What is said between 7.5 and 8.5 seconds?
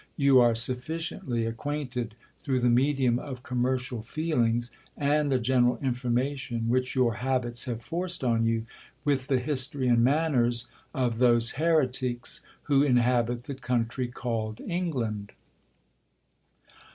have forced on